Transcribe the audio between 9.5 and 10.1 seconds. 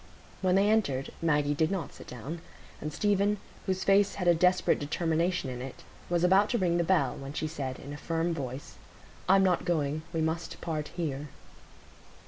going;